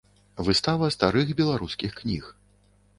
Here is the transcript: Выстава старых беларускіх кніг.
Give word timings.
Выстава 0.47 0.89
старых 0.97 1.37
беларускіх 1.43 1.91
кніг. 2.03 2.37